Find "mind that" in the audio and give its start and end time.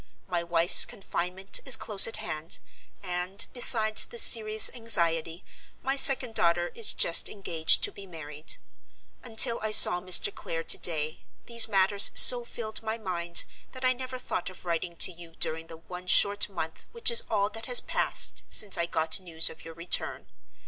12.97-13.85